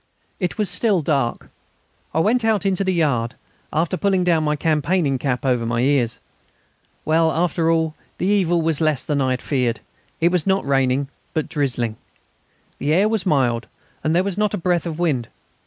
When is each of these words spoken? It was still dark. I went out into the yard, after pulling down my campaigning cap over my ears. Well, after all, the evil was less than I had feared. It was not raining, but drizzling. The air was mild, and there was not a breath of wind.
It 0.39 0.57
was 0.57 0.67
still 0.67 1.01
dark. 1.01 1.51
I 2.11 2.19
went 2.21 2.43
out 2.43 2.65
into 2.65 2.83
the 2.83 2.91
yard, 2.91 3.35
after 3.71 3.97
pulling 3.97 4.23
down 4.23 4.43
my 4.43 4.55
campaigning 4.55 5.19
cap 5.19 5.45
over 5.45 5.63
my 5.63 5.81
ears. 5.81 6.17
Well, 7.05 7.31
after 7.31 7.69
all, 7.69 7.93
the 8.17 8.25
evil 8.25 8.63
was 8.63 8.81
less 8.81 9.05
than 9.05 9.21
I 9.21 9.29
had 9.29 9.43
feared. 9.43 9.79
It 10.19 10.31
was 10.31 10.47
not 10.47 10.65
raining, 10.65 11.07
but 11.35 11.47
drizzling. 11.49 11.97
The 12.79 12.95
air 12.95 13.07
was 13.07 13.27
mild, 13.27 13.67
and 14.03 14.15
there 14.15 14.23
was 14.23 14.39
not 14.39 14.55
a 14.55 14.57
breath 14.57 14.87
of 14.87 14.97
wind. 14.97 15.27